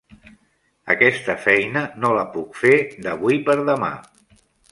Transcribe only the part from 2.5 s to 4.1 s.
fer d'avui per demà.